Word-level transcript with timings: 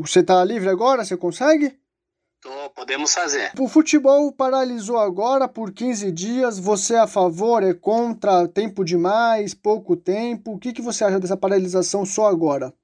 Você 0.00 0.20
está 0.20 0.44
livre 0.44 0.68
agora? 0.68 1.04
Você 1.04 1.16
consegue? 1.16 1.78
Tô, 2.40 2.70
podemos 2.70 3.14
fazer. 3.14 3.52
O 3.56 3.68
futebol 3.68 4.32
paralisou 4.32 4.98
agora 4.98 5.46
por 5.46 5.72
15 5.72 6.10
dias. 6.10 6.58
Você 6.58 6.94
é 6.94 6.98
a 6.98 7.06
favor, 7.06 7.62
é 7.62 7.72
contra? 7.72 8.48
Tempo 8.48 8.84
demais, 8.84 9.54
pouco 9.54 9.96
tempo? 9.96 10.54
O 10.54 10.58
que, 10.58 10.72
que 10.72 10.82
você 10.82 11.04
acha 11.04 11.20
dessa 11.20 11.36
paralisação 11.36 12.04
só 12.04 12.26
agora? 12.26 12.74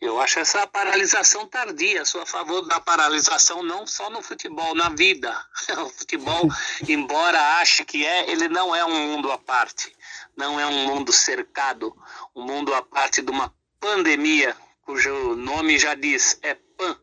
Eu 0.00 0.20
acho 0.20 0.38
essa 0.40 0.66
paralisação 0.66 1.46
tardia. 1.46 2.04
Sou 2.04 2.20
a 2.22 2.26
favor 2.26 2.62
da 2.62 2.80
paralisação 2.80 3.62
não 3.62 3.86
só 3.86 4.10
no 4.10 4.22
futebol, 4.22 4.74
na 4.74 4.88
vida. 4.88 5.32
O 5.84 5.88
futebol, 5.90 6.48
embora 6.88 7.58
ache 7.60 7.84
que 7.84 8.04
é, 8.04 8.30
ele 8.30 8.48
não 8.48 8.74
é 8.74 8.84
um 8.84 9.08
mundo 9.08 9.30
à 9.30 9.38
parte. 9.38 9.94
Não 10.36 10.58
é 10.58 10.66
um 10.66 10.86
mundo 10.86 11.12
cercado, 11.12 11.94
um 12.34 12.42
mundo 12.42 12.74
à 12.74 12.82
parte 12.82 13.22
de 13.22 13.30
uma 13.30 13.52
pandemia, 13.80 14.56
cujo 14.88 15.36
nome 15.36 15.78
já 15.78 15.94
diz, 15.94 16.38
é 16.40 16.54
pan 16.54 16.98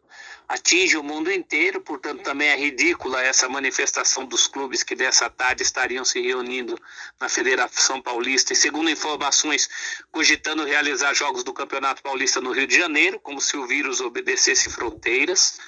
atinge 0.47 0.97
o 0.97 1.03
mundo 1.03 1.31
inteiro, 1.31 1.79
portanto 1.81 2.23
também 2.23 2.49
é 2.49 2.55
ridícula 2.55 3.21
essa 3.21 3.47
manifestação 3.47 4.25
dos 4.25 4.47
clubes 4.47 4.81
que 4.81 4.95
dessa 4.95 5.29
tarde 5.29 5.61
estariam 5.61 6.03
se 6.03 6.19
reunindo 6.19 6.81
na 7.19 7.29
Federação 7.29 8.01
Paulista 8.01 8.53
e, 8.53 8.55
segundo 8.55 8.89
informações, 8.89 9.69
cogitando 10.11 10.65
realizar 10.65 11.13
jogos 11.13 11.43
do 11.43 11.53
Campeonato 11.53 12.01
Paulista 12.01 12.41
no 12.41 12.51
Rio 12.51 12.65
de 12.65 12.75
Janeiro, 12.75 13.19
como 13.19 13.39
se 13.39 13.55
o 13.55 13.67
vírus 13.67 14.01
obedecesse 14.01 14.67
fronteiras. 14.71 15.59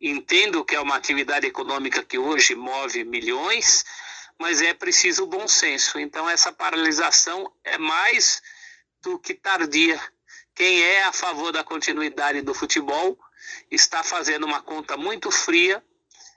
Entendo 0.00 0.64
que 0.64 0.74
é 0.74 0.80
uma 0.80 0.96
atividade 0.96 1.46
econômica 1.46 2.02
que 2.02 2.16
hoje 2.16 2.54
move 2.54 3.04
milhões, 3.04 3.84
mas 4.38 4.62
é 4.62 4.72
preciso 4.72 5.26
bom 5.26 5.46
senso. 5.46 5.98
Então 5.98 6.26
essa 6.26 6.50
paralisação 6.50 7.52
é 7.62 7.76
mais 7.76 8.40
do 9.02 9.18
que 9.18 9.34
tardia. 9.34 10.00
Quem 10.60 10.78
é 10.82 11.04
a 11.04 11.12
favor 11.14 11.54
da 11.54 11.64
continuidade 11.64 12.42
do 12.42 12.52
futebol 12.52 13.16
está 13.70 14.02
fazendo 14.02 14.44
uma 14.44 14.60
conta 14.60 14.94
muito 14.94 15.30
fria 15.30 15.82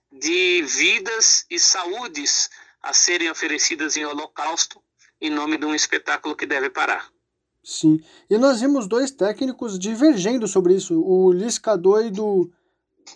de 0.09 0.63
vidas 0.63 1.45
e 1.51 1.59
saúdes 1.59 2.49
a 2.81 2.93
serem 2.93 3.29
oferecidas 3.29 3.97
em 3.97 4.05
holocausto 4.05 4.81
em 5.19 5.29
nome 5.29 5.57
de 5.57 5.65
um 5.65 5.75
espetáculo 5.75 6.37
que 6.37 6.45
deve 6.45 6.69
parar. 6.69 7.09
Sim, 7.61 8.01
e 8.29 8.37
nós 8.37 8.61
vimos 8.61 8.87
dois 8.87 9.11
técnicos 9.11 9.77
divergendo 9.77 10.47
sobre 10.47 10.73
isso. 10.73 11.03
O 11.03 11.33
Lisca 11.33 11.77
doido 11.77 12.49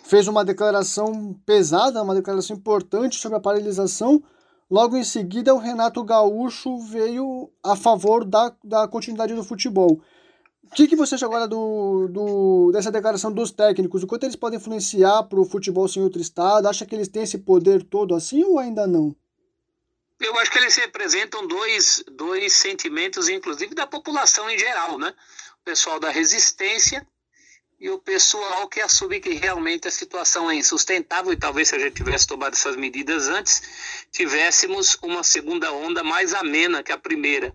fez 0.04 0.28
uma 0.28 0.44
declaração 0.44 1.32
pesada, 1.46 2.02
uma 2.02 2.14
declaração 2.14 2.54
importante 2.54 3.16
sobre 3.16 3.38
a 3.38 3.40
paralisação. 3.40 4.22
Logo 4.70 4.94
em 4.94 5.04
seguida, 5.04 5.54
o 5.54 5.58
Renato 5.58 6.04
Gaúcho 6.04 6.76
veio 6.80 7.50
a 7.64 7.74
favor 7.74 8.26
da, 8.26 8.54
da 8.62 8.86
continuidade 8.86 9.32
do 9.32 9.42
futebol. 9.42 10.02
O 10.70 10.74
que, 10.74 10.86
que 10.86 10.96
você 10.96 11.14
acha 11.14 11.24
agora 11.24 11.48
do, 11.48 12.08
do, 12.08 12.70
dessa 12.72 12.90
declaração 12.90 13.32
dos 13.32 13.50
técnicos? 13.50 14.02
O 14.02 14.06
quanto 14.06 14.24
eles 14.24 14.36
podem 14.36 14.58
influenciar 14.58 15.22
para 15.24 15.40
o 15.40 15.44
futebol 15.44 15.88
sem 15.88 16.02
outro 16.02 16.20
estado? 16.20 16.68
Acha 16.68 16.84
que 16.84 16.94
eles 16.94 17.08
têm 17.08 17.22
esse 17.22 17.38
poder 17.38 17.82
todo 17.82 18.14
assim 18.14 18.44
ou 18.44 18.58
ainda 18.58 18.86
não? 18.86 19.16
Eu 20.20 20.38
acho 20.38 20.50
que 20.50 20.58
eles 20.58 20.76
representam 20.76 21.46
dois, 21.46 22.04
dois 22.12 22.52
sentimentos, 22.52 23.28
inclusive 23.28 23.74
da 23.74 23.86
população 23.86 24.50
em 24.50 24.58
geral, 24.58 24.98
né? 24.98 25.14
O 25.60 25.64
pessoal 25.64 25.98
da 25.98 26.10
resistência 26.10 27.06
e 27.80 27.88
o 27.88 27.98
pessoal 27.98 28.68
que 28.68 28.80
assume 28.80 29.20
que 29.20 29.34
realmente 29.34 29.86
a 29.86 29.90
situação 29.90 30.50
é 30.50 30.56
insustentável 30.56 31.32
e 31.32 31.36
talvez 31.36 31.68
se 31.68 31.76
a 31.76 31.78
gente 31.78 31.94
tivesse 31.94 32.26
tomado 32.26 32.52
essas 32.52 32.76
medidas 32.76 33.28
antes, 33.28 33.62
tivéssemos 34.10 34.98
uma 35.00 35.22
segunda 35.22 35.72
onda 35.72 36.02
mais 36.02 36.34
amena 36.34 36.82
que 36.82 36.92
a 36.92 36.98
primeira. 36.98 37.54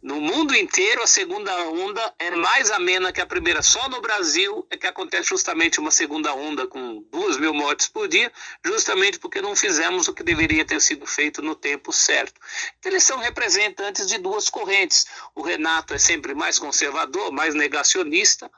No 0.00 0.20
mundo 0.20 0.54
inteiro, 0.54 1.02
a 1.02 1.08
segunda 1.08 1.52
onda 1.70 2.14
é 2.20 2.30
mais 2.30 2.70
amena 2.70 3.12
que 3.12 3.20
a 3.20 3.26
primeira. 3.26 3.62
Só 3.62 3.88
no 3.88 4.00
Brasil 4.00 4.64
é 4.70 4.76
que 4.76 4.86
acontece 4.86 5.30
justamente 5.30 5.80
uma 5.80 5.90
segunda 5.90 6.32
onda 6.34 6.68
com 6.68 7.02
duas 7.10 7.36
mil 7.36 7.52
mortes 7.52 7.88
por 7.88 8.06
dia, 8.06 8.32
justamente 8.64 9.18
porque 9.18 9.42
não 9.42 9.56
fizemos 9.56 10.06
o 10.06 10.14
que 10.14 10.22
deveria 10.22 10.64
ter 10.64 10.80
sido 10.80 11.04
feito 11.04 11.42
no 11.42 11.56
tempo 11.56 11.92
certo. 11.92 12.40
Então, 12.78 12.92
eles 12.92 13.02
são 13.02 13.18
representantes 13.18 14.06
de 14.06 14.18
duas 14.18 14.48
correntes. 14.48 15.04
O 15.34 15.42
Renato 15.42 15.92
é 15.92 15.98
sempre 15.98 16.32
mais 16.32 16.60
conservador, 16.60 17.32
mais 17.32 17.56
negacionista, 17.56 18.48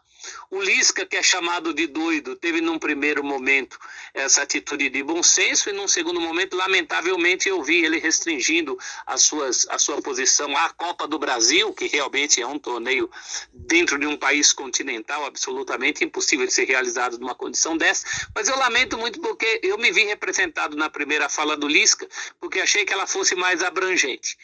o 0.51 0.61
Lisca, 0.61 1.07
que 1.07 1.17
é 1.17 1.23
chamado 1.23 1.73
de 1.73 1.87
doido, 1.87 2.37
teve 2.37 2.61
num 2.61 2.79
primeiro 2.79 3.23
momento 3.23 3.79
essa 4.13 4.43
atitude 4.43 4.89
de 4.89 5.03
bom 5.03 5.23
senso 5.23 5.71
e 5.71 5.73
num 5.73 5.87
segundo 5.87 6.21
momento, 6.21 6.57
lamentavelmente, 6.57 7.49
eu 7.49 7.63
vi 7.63 7.85
ele 7.85 7.99
restringindo 7.99 8.79
as 9.07 9.23
suas, 9.23 9.67
a 9.69 9.79
sua 9.79 10.03
posição 10.03 10.57
à 10.57 10.71
Copa 10.71 11.07
do 11.07 11.19
Brasil, 11.19 11.73
que 11.73 11.87
realmente 11.87 12.41
é 12.41 12.47
um 12.47 12.59
torneio 12.59 13.11
dentro 13.53 13.99
de 13.99 14.07
um 14.07 14.17
país 14.17 14.53
continental 14.53 15.25
absolutamente 15.25 16.05
impossível 16.05 16.47
de 16.47 16.53
ser 16.53 16.65
realizado 16.65 17.19
numa 17.19 17.35
condição 17.35 17.77
dessa. 17.77 18.07
Mas 18.35 18.49
eu 18.49 18.59
lamento 18.59 18.99
muito 18.99 19.21
porque 19.21 19.61
eu 19.63 19.79
me 19.79 19.93
vi 19.93 20.05
representado 20.05 20.77
na 20.77 20.91
primeira 20.91 21.29
fala 21.29 21.57
do 21.57 21.69
Lisca, 21.69 22.09
porque 22.41 22.61
achei 22.61 22.85
que 22.85 22.93
ela 22.93 23.07
fosse 23.07 23.35
mais 23.35 23.63
abrangente. 23.63 24.37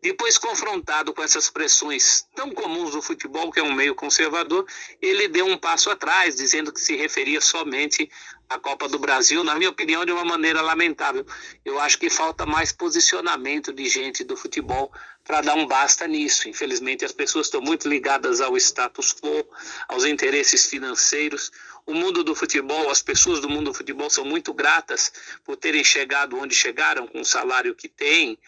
Depois, 0.00 0.38
confrontado 0.38 1.12
com 1.12 1.22
essas 1.22 1.50
pressões 1.50 2.26
tão 2.34 2.50
comuns 2.50 2.92
do 2.92 3.02
futebol, 3.02 3.50
que 3.50 3.60
é 3.60 3.62
um 3.62 3.72
meio 3.72 3.94
conservador, 3.94 4.66
ele 5.02 5.17
ele 5.18 5.28
deu 5.28 5.46
um 5.46 5.56
passo 5.56 5.90
atrás, 5.90 6.36
dizendo 6.36 6.72
que 6.72 6.80
se 6.80 6.96
referia 6.96 7.40
somente 7.40 8.08
à 8.48 8.58
Copa 8.58 8.88
do 8.88 8.98
Brasil, 8.98 9.44
na 9.44 9.54
minha 9.54 9.68
opinião, 9.68 10.04
de 10.04 10.12
uma 10.12 10.24
maneira 10.24 10.62
lamentável. 10.62 11.26
Eu 11.64 11.78
acho 11.78 11.98
que 11.98 12.08
falta 12.08 12.46
mais 12.46 12.72
posicionamento 12.72 13.72
de 13.72 13.88
gente 13.88 14.24
do 14.24 14.36
futebol 14.36 14.90
para 15.24 15.42
dar 15.42 15.54
um 15.54 15.66
basta 15.66 16.06
nisso. 16.06 16.48
Infelizmente, 16.48 17.04
as 17.04 17.12
pessoas 17.12 17.46
estão 17.46 17.60
muito 17.60 17.88
ligadas 17.88 18.40
ao 18.40 18.56
status 18.56 19.12
quo, 19.12 19.46
aos 19.88 20.04
interesses 20.04 20.66
financeiros. 20.66 21.50
O 21.84 21.92
mundo 21.92 22.24
do 22.24 22.34
futebol, 22.34 22.90
as 22.90 23.02
pessoas 23.02 23.40
do 23.40 23.48
mundo 23.48 23.66
do 23.66 23.74
futebol 23.74 24.08
são 24.08 24.24
muito 24.24 24.54
gratas 24.54 25.12
por 25.44 25.56
terem 25.56 25.84
chegado 25.84 26.38
onde 26.38 26.54
chegaram, 26.54 27.06
com 27.06 27.20
o 27.20 27.24
salário 27.24 27.74
que 27.74 27.88
têm, 27.88 28.38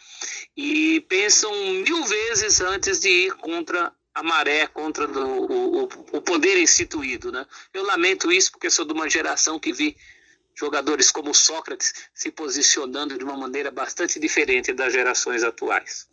e 0.57 1.01
pensam 1.09 1.53
mil 1.73 2.05
vezes 2.05 2.61
antes 2.61 3.01
de 3.01 3.09
ir 3.09 3.33
contra 3.33 3.93
a 4.15 4.23
maré 4.23 4.67
contra 4.67 5.07
do, 5.07 5.21
o, 5.21 5.83
o 5.85 6.21
poder 6.23 6.61
instituído. 6.61 7.31
Né? 7.31 7.47
Eu 7.73 7.85
lamento 7.85 8.31
isso 8.31 8.53
porque 8.53 8.71
sou 8.71 8.85
de 8.85 8.93
uma 8.93 9.09
geração 9.09 9.59
que 9.59 9.73
vi 9.73 9.97
jogadores 10.55 11.11
como 11.11 11.35
Sócrates 11.35 11.95
se 12.15 12.31
posicionando 12.31 13.17
de 13.17 13.25
uma 13.25 13.37
maneira 13.37 13.71
bastante 13.71 14.19
diferente 14.19 14.73
das 14.73 14.93
gerações 14.93 15.43
atuais. 15.43 16.07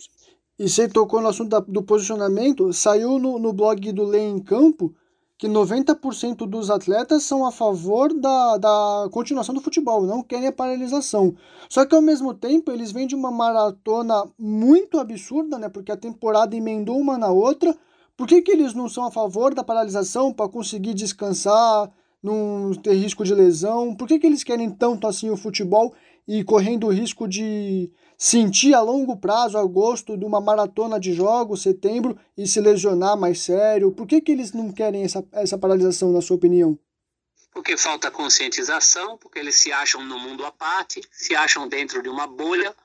E 0.58 0.68
você 0.68 0.88
tocou 0.88 1.22
no 1.22 1.28
assunto 1.28 1.50
da, 1.50 1.60
do 1.60 1.84
posicionamento, 1.84 2.72
saiu 2.74 3.20
no, 3.20 3.38
no 3.38 3.54
blog 3.54 3.92
do 3.92 4.04
Lei 4.04 4.24
em 4.24 4.42
Campo 4.42 4.96
que 5.38 5.48
90% 5.48 6.48
dos 6.48 6.72
atletas 6.72 7.24
são 7.24 7.46
a 7.46 7.52
favor 7.52 8.12
da, 8.14 8.58
da 8.58 9.10
continuação 9.12 9.54
do 9.54 9.62
futebol, 9.62 10.02
não 10.04 10.24
querem 10.24 10.48
a 10.48 10.52
paralisação. 10.52 11.36
Só 11.70 11.86
que 11.86 11.94
ao 11.94 12.02
mesmo 12.02 12.34
tempo 12.34 12.72
eles 12.72 12.92
vêm 12.92 13.06
de 13.06 13.16
uma 13.16 13.30
maratona 13.30 14.26
muito 14.38 14.98
absurda, 14.98 15.60
né? 15.60 15.70
Porque 15.70 15.92
a 15.92 15.98
temporada 15.98 16.56
emendou 16.56 16.98
uma 16.98 17.18
na 17.18 17.30
outra, 17.30 17.78
por 18.16 18.28
que, 18.28 18.42
que 18.42 18.52
eles 18.52 18.74
não 18.74 18.90
são 18.90 19.06
a 19.06 19.12
favor 19.12 19.54
da 19.54 19.64
paralisação 19.64 20.34
para 20.34 20.50
conseguir 20.50 20.96
descansar, 20.96 21.92
não 22.22 22.72
ter 22.74 22.96
risco 22.96 23.24
de 23.24 23.36
lesão? 23.36 23.94
Por 23.94 24.08
que, 24.08 24.18
que 24.18 24.26
eles 24.26 24.44
querem 24.44 24.72
tanto 24.72 25.06
assim 25.06 25.30
o 25.30 25.38
futebol 25.38 25.94
e 26.28 26.44
correndo 26.44 26.88
o 26.88 26.92
risco 26.92 27.28
de 27.28 27.92
sentir 28.18 28.74
a 28.74 28.82
longo 28.82 29.16
prazo, 29.16 29.58
agosto, 29.58 30.18
de 30.18 30.26
uma 30.26 30.42
maratona 30.42 31.00
de 31.00 31.14
jogos, 31.14 31.62
setembro, 31.62 32.18
e 32.36 32.48
se 32.48 32.60
lesionar 32.60 33.16
mais 33.16 33.42
sério? 33.42 33.92
Por 33.92 34.08
que, 34.08 34.20
que 34.20 34.32
eles 34.32 34.52
não 34.52 34.72
querem 34.72 35.04
essa, 35.04 35.24
essa 35.34 35.58
paralisação, 35.58 36.12
na 36.12 36.22
sua 36.22 36.36
opinião? 36.36 36.78
Porque 37.52 37.78
falta 37.78 38.12
conscientização, 38.12 39.18
porque 39.18 39.40
eles 39.40 39.56
se 39.56 39.72
acham 39.72 40.04
no 40.04 40.20
mundo 40.20 40.46
à 40.46 40.52
parte, 40.52 41.02
se 41.12 41.36
acham 41.36 41.68
dentro 41.68 42.02
de 42.02 42.10
uma 42.10 42.28
bolha. 42.28 42.76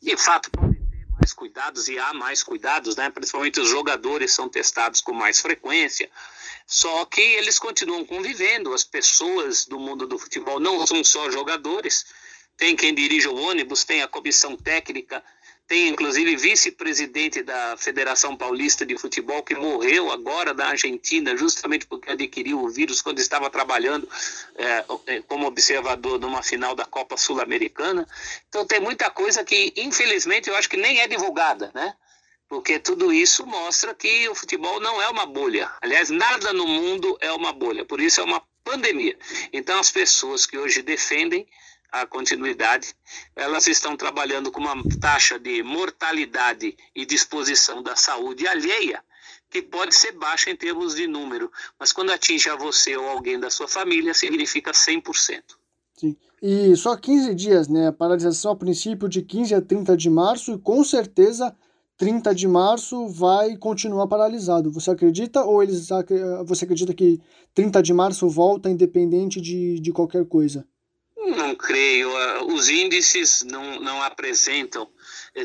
De 0.00 0.16
fato, 0.16 0.50
mais 1.20 1.32
cuidados 1.32 1.88
e 1.88 1.98
há 1.98 2.14
mais 2.14 2.42
cuidados, 2.42 2.94
né? 2.96 3.10
Principalmente 3.10 3.60
os 3.60 3.68
jogadores 3.68 4.32
são 4.32 4.48
testados 4.48 5.00
com 5.00 5.12
mais 5.12 5.40
frequência. 5.40 6.10
Só 6.66 7.04
que 7.06 7.20
eles 7.20 7.58
continuam 7.58 8.04
convivendo. 8.04 8.72
As 8.72 8.84
pessoas 8.84 9.66
do 9.66 9.78
mundo 9.78 10.06
do 10.06 10.18
futebol 10.18 10.60
não 10.60 10.86
são 10.86 11.02
só 11.02 11.30
jogadores. 11.30 12.04
Tem 12.58 12.74
quem 12.74 12.92
dirige 12.92 13.28
o 13.28 13.36
ônibus, 13.36 13.84
tem 13.84 14.02
a 14.02 14.08
comissão 14.08 14.56
técnica, 14.56 15.22
tem 15.68 15.86
inclusive 15.86 16.34
vice-presidente 16.34 17.42
da 17.42 17.76
Federação 17.76 18.36
Paulista 18.36 18.84
de 18.84 18.98
Futebol 18.98 19.42
que 19.44 19.54
morreu 19.54 20.10
agora 20.10 20.52
da 20.52 20.66
Argentina, 20.66 21.36
justamente 21.36 21.86
porque 21.86 22.10
adquiriu 22.10 22.60
o 22.60 22.68
vírus 22.68 23.00
quando 23.00 23.20
estava 23.20 23.48
trabalhando 23.48 24.08
é, 24.56 24.84
é, 25.06 25.20
como 25.20 25.46
observador 25.46 26.18
numa 26.18 26.42
final 26.42 26.74
da 26.74 26.84
Copa 26.84 27.16
Sul-Americana. 27.16 28.08
Então 28.48 28.66
tem 28.66 28.80
muita 28.80 29.08
coisa 29.08 29.44
que, 29.44 29.72
infelizmente, 29.76 30.48
eu 30.48 30.56
acho 30.56 30.68
que 30.68 30.76
nem 30.76 31.00
é 31.00 31.06
divulgada, 31.06 31.70
né? 31.72 31.94
Porque 32.48 32.78
tudo 32.78 33.12
isso 33.12 33.46
mostra 33.46 33.94
que 33.94 34.28
o 34.28 34.34
futebol 34.34 34.80
não 34.80 35.00
é 35.00 35.08
uma 35.08 35.26
bolha. 35.26 35.70
Aliás, 35.80 36.10
nada 36.10 36.52
no 36.52 36.66
mundo 36.66 37.16
é 37.20 37.30
uma 37.30 37.52
bolha, 37.52 37.84
por 37.84 38.00
isso 38.00 38.20
é 38.20 38.24
uma 38.24 38.42
pandemia. 38.64 39.18
Então 39.52 39.78
as 39.78 39.92
pessoas 39.92 40.46
que 40.46 40.56
hoje 40.56 40.82
defendem 40.82 41.46
a 41.90 42.06
continuidade, 42.06 42.94
elas 43.34 43.66
estão 43.66 43.96
trabalhando 43.96 44.50
com 44.50 44.60
uma 44.60 44.76
taxa 45.00 45.38
de 45.38 45.62
mortalidade 45.62 46.76
e 46.94 47.06
disposição 47.06 47.82
da 47.82 47.96
saúde 47.96 48.46
alheia 48.46 49.02
que 49.50 49.62
pode 49.62 49.94
ser 49.94 50.12
baixa 50.12 50.50
em 50.50 50.56
termos 50.56 50.94
de 50.94 51.06
número, 51.06 51.50
mas 51.78 51.92
quando 51.92 52.12
atinge 52.12 52.48
a 52.50 52.56
você 52.56 52.96
ou 52.96 53.08
alguém 53.08 53.40
da 53.40 53.50
sua 53.50 53.66
família, 53.66 54.12
significa 54.12 54.72
100%. 54.72 55.42
Sim. 55.96 56.16
E 56.40 56.76
só 56.76 56.96
15 56.96 57.34
dias, 57.34 57.68
né? 57.68 57.90
Paralisação 57.90 58.52
a 58.52 58.56
princípio 58.56 59.08
de 59.08 59.22
15 59.22 59.54
a 59.54 59.60
30 59.60 59.96
de 59.96 60.10
março 60.10 60.52
e 60.52 60.58
com 60.58 60.84
certeza 60.84 61.54
30 61.96 62.32
de 62.34 62.46
março 62.46 63.08
vai 63.08 63.56
continuar 63.56 64.06
paralisado. 64.06 64.70
Você 64.70 64.90
acredita 64.90 65.42
ou 65.42 65.62
eles 65.62 65.88
você 66.46 66.64
acredita 66.64 66.94
que 66.94 67.20
30 67.54 67.82
de 67.82 67.92
março 67.92 68.28
volta 68.28 68.70
independente 68.70 69.40
de, 69.40 69.80
de 69.80 69.92
qualquer 69.92 70.24
coisa? 70.26 70.64
Não 71.36 71.54
creio. 71.54 72.10
Os 72.46 72.68
índices 72.68 73.42
não, 73.42 73.80
não 73.80 74.02
apresentam 74.02 74.90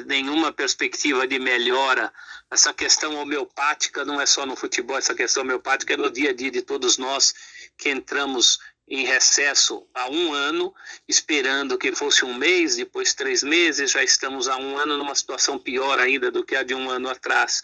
nenhuma 0.05 0.51
perspectiva 0.51 1.27
de 1.27 1.39
melhora. 1.39 2.11
Essa 2.49 2.73
questão 2.73 3.15
homeopática 3.15 4.05
não 4.05 4.21
é 4.21 4.25
só 4.25 4.45
no 4.45 4.55
futebol, 4.55 4.97
essa 4.97 5.15
questão 5.15 5.43
homeopática 5.43 5.93
é 5.93 5.97
no 5.97 6.09
dia 6.09 6.29
a 6.29 6.33
dia 6.33 6.51
de 6.51 6.61
todos 6.61 6.97
nós 6.97 7.33
que 7.77 7.89
entramos 7.89 8.59
em 8.87 9.05
recesso 9.05 9.87
há 9.93 10.09
um 10.09 10.33
ano, 10.33 10.73
esperando 11.07 11.77
que 11.77 11.95
fosse 11.95 12.25
um 12.25 12.33
mês, 12.33 12.75
depois 12.75 13.13
três 13.13 13.41
meses, 13.41 13.91
já 13.91 14.03
estamos 14.03 14.47
há 14.47 14.57
um 14.57 14.77
ano 14.77 14.97
numa 14.97 15.15
situação 15.15 15.57
pior 15.57 15.99
ainda 15.99 16.29
do 16.29 16.43
que 16.43 16.55
a 16.55 16.63
de 16.63 16.75
um 16.75 16.89
ano 16.89 17.09
atrás. 17.09 17.61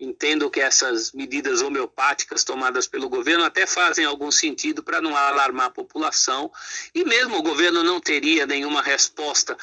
Entendo 0.00 0.50
que 0.50 0.60
essas 0.60 1.12
medidas 1.12 1.60
homeopáticas 1.60 2.44
tomadas 2.44 2.86
pelo 2.86 3.08
governo 3.08 3.44
até 3.44 3.66
fazem 3.66 4.04
algum 4.04 4.30
sentido 4.30 4.82
para 4.82 5.00
não 5.00 5.14
alarmar 5.14 5.66
a 5.66 5.70
população, 5.70 6.50
e 6.94 7.04
mesmo 7.04 7.36
o 7.38 7.42
governo 7.42 7.82
não 7.84 8.00
teria 8.00 8.46
nenhuma 8.46 8.82
resposta, 8.82 9.56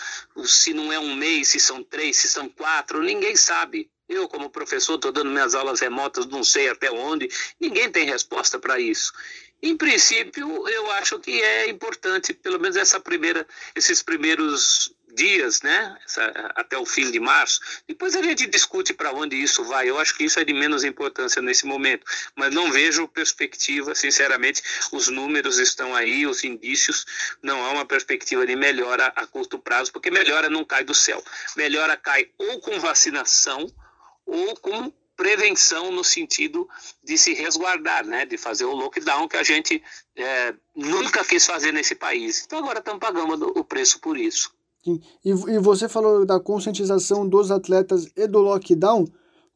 se 0.46 0.74
não 0.74 0.94
é 0.94 1.00
um 1.00 1.16
mês, 1.16 1.50
se 1.50 1.60
são 1.60 1.84
três, 1.84 2.16
se 2.18 2.30
são 2.30 2.48
quatro, 2.48 3.02
ninguém 3.02 3.36
sabe. 3.36 3.90
Eu, 4.08 4.28
como 4.28 4.50
professor, 4.50 4.96
estou 4.96 5.12
dando 5.12 5.32
minhas 5.32 5.56
aulas 5.56 5.80
remotas, 5.80 6.26
não 6.26 6.44
sei 6.44 6.68
até 6.70 6.92
onde, 6.92 7.30
ninguém 7.60 7.90
tem 7.90 8.06
resposta 8.06 8.60
para 8.60 8.78
isso. 8.78 9.14
Em 9.62 9.78
princípio, 9.78 10.68
eu 10.68 10.92
acho 10.92 11.20
que 11.20 11.42
é 11.42 11.70
importante, 11.70 12.34
pelo 12.34 12.60
menos 12.60 12.76
essa 12.76 13.00
primeira, 13.00 13.46
esses 13.76 14.02
primeiros 14.02 14.92
dias, 15.14 15.62
né, 15.62 15.98
essa, 16.06 16.24
até 16.56 16.78
o 16.78 16.86
fim 16.86 17.12
de 17.12 17.20
março. 17.20 17.60
Depois 17.88 18.16
a 18.16 18.22
gente 18.22 18.48
discute 18.48 18.94
para 18.94 19.12
onde 19.12 19.36
isso 19.36 19.64
vai. 19.64 19.90
Eu 19.90 20.00
acho 20.00 20.16
que 20.18 20.24
isso 20.24 20.40
é 20.40 20.44
de 20.44 20.54
menos 20.54 20.84
importância 20.84 21.42
nesse 21.42 21.66
momento, 21.66 22.06
mas 22.36 22.54
não 22.54 22.72
vejo 22.72 23.08
perspectiva, 23.08 23.94
sinceramente. 23.94 24.64
Os 24.92 25.10
números 25.10 25.60
estão 25.60 25.94
aí, 25.94 26.26
os 26.26 26.44
indícios, 26.44 27.06
não 27.42 27.64
há 27.64 27.72
uma 27.72 27.86
perspectiva 27.86 28.46
de 28.46 28.56
melhora 28.56 29.14
a 29.16 29.28
curto 29.28 29.60
prazo, 29.60 29.92
porque 29.92 30.10
melhora 30.10 30.50
não 30.50 30.66
cai 30.66 30.84
do 30.84 30.94
céu. 30.94 31.24
Melhora 31.56 31.96
cai 31.96 32.30
ou 32.38 32.60
com 32.60 32.80
vacinação 32.80 33.68
ou 34.26 34.56
com 34.56 34.92
prevenção 35.22 35.92
no 35.92 36.04
sentido 36.04 36.68
de 37.04 37.16
se 37.16 37.36
resguardar, 37.36 38.04
né, 38.04 38.26
de 38.26 38.40
fazer 38.40 38.66
o 38.66 38.74
lockdown 38.74 39.28
que 39.28 39.38
a 39.38 39.44
gente 39.44 39.82
é, 40.16 40.56
nunca 40.76 41.24
quis 41.24 41.46
fazer 41.46 41.72
nesse 41.72 41.94
país. 41.94 42.44
Então 42.44 42.58
agora 42.58 42.80
estamos 42.80 43.00
pagando 43.00 43.54
o 43.56 43.64
preço 43.64 44.00
por 44.00 44.18
isso. 44.18 44.52
E, 44.84 45.00
e 45.24 45.60
você 45.60 45.88
falou 45.88 46.26
da 46.26 46.40
conscientização 46.40 47.28
dos 47.30 47.52
atletas 47.52 48.08
e 48.16 48.26
do 48.26 48.40
lockdown. 48.40 49.06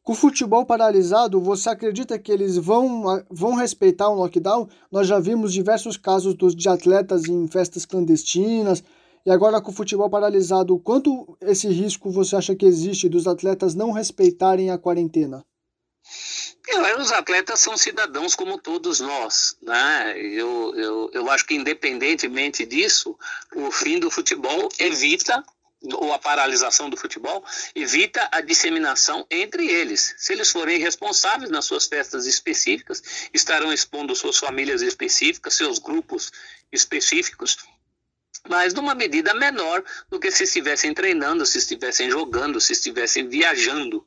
Com 0.04 0.12
o 0.12 0.14
futebol 0.14 0.64
paralisado, 0.64 1.40
você 1.40 1.68
acredita 1.68 2.16
que 2.16 2.30
eles 2.30 2.56
vão, 2.56 3.02
vão 3.28 3.54
respeitar 3.54 4.08
o 4.08 4.14
lockdown? 4.14 4.68
Nós 4.88 5.08
já 5.08 5.18
vimos 5.18 5.52
diversos 5.52 5.96
casos 5.96 6.32
dos, 6.34 6.54
de 6.54 6.68
atletas 6.68 7.24
em 7.24 7.48
festas 7.48 7.84
clandestinas, 7.84 8.84
e 9.26 9.30
agora 9.32 9.60
com 9.60 9.72
o 9.72 9.74
futebol 9.74 10.08
paralisado, 10.08 10.78
quanto 10.78 11.36
esse 11.40 11.66
risco 11.66 12.08
você 12.08 12.36
acha 12.36 12.54
que 12.54 12.64
existe 12.64 13.08
dos 13.08 13.26
atletas 13.26 13.74
não 13.74 13.90
respeitarem 13.90 14.70
a 14.70 14.78
quarentena? 14.78 15.44
Os 16.98 17.12
atletas 17.12 17.60
são 17.60 17.76
cidadãos 17.76 18.34
como 18.34 18.58
todos 18.58 19.00
nós, 19.00 19.56
né? 19.62 20.18
Eu, 20.18 20.74
eu, 20.76 21.10
eu 21.12 21.30
acho 21.30 21.46
que 21.46 21.54
independentemente 21.54 22.66
disso, 22.66 23.16
o 23.54 23.70
fim 23.70 23.98
do 23.98 24.10
futebol 24.10 24.68
evita 24.78 25.44
ou 25.94 26.12
a 26.12 26.18
paralisação 26.18 26.90
do 26.90 26.96
futebol 26.96 27.44
evita 27.74 28.28
a 28.32 28.40
disseminação 28.40 29.26
entre 29.30 29.68
eles. 29.68 30.14
Se 30.16 30.32
eles 30.32 30.50
forem 30.50 30.78
responsáveis 30.78 31.50
nas 31.50 31.66
suas 31.66 31.86
festas 31.86 32.26
específicas, 32.26 33.02
estarão 33.32 33.72
expondo 33.72 34.16
suas 34.16 34.38
famílias 34.38 34.82
específicas, 34.82 35.54
seus 35.54 35.78
grupos 35.78 36.32
específicos, 36.72 37.58
mas 38.48 38.74
numa 38.74 38.94
medida 38.94 39.34
menor 39.34 39.84
do 40.08 40.18
que 40.18 40.30
se 40.30 40.44
estivessem 40.44 40.94
treinando, 40.94 41.44
se 41.44 41.58
estivessem 41.58 42.10
jogando, 42.10 42.60
se 42.60 42.72
estivessem 42.72 43.28
viajando. 43.28 44.06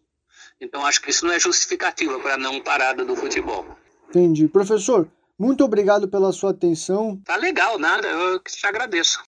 Então 0.62 0.86
acho 0.86 1.02
que 1.02 1.10
isso 1.10 1.26
não 1.26 1.34
é 1.34 1.40
justificativa 1.40 2.20
para 2.20 2.38
não 2.38 2.62
parada 2.62 3.06
do 3.06 3.16
futebol. 3.16 3.66
Entendi. 4.10 4.48
Professor, 4.48 5.08
muito 5.38 5.64
obrigado 5.64 6.08
pela 6.08 6.32
sua 6.32 6.52
atenção. 6.52 7.20
Tá 7.24 7.36
legal, 7.38 7.80
nada, 7.80 8.08
eu 8.08 8.40
te 8.40 8.66
agradeço. 8.66 9.24